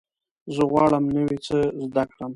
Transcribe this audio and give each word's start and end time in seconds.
زه 0.55 0.61
غواړم 0.71 1.03
نوی 1.15 1.37
څه 1.47 1.57
زده 1.89 2.03
کړم. 2.11 2.29